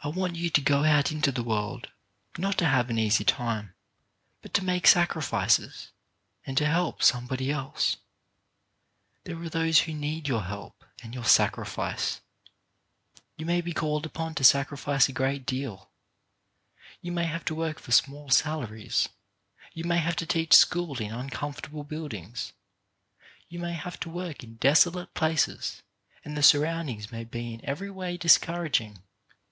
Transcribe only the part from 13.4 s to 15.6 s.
may be called upon to sacrifice a great